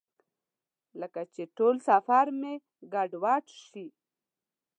لکه 0.99 1.21
چې 1.33 1.43
ټول 1.57 1.75
سفر 1.89 2.25
مې 2.39 2.53
ګډوډ 2.93 3.45
شي. 3.65 3.85